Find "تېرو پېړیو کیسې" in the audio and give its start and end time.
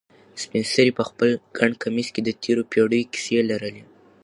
2.41-3.39